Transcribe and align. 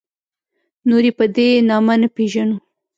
نور 0.89 1.03
یې 1.07 1.13
په 1.19 1.25
دې 1.35 1.47
نامه 1.69 1.95
نه 2.01 2.07
پېژنو. 2.15 2.57